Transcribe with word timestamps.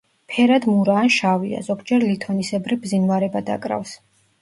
ფერად 0.31 0.65
მურა 0.69 0.95
ან 1.01 1.11
შავია, 1.17 1.61
ზოგჯერ 1.69 2.07
ლითონისებრი 2.09 2.81
ბზინვარება 2.87 3.47
დაკრავს. 3.55 3.99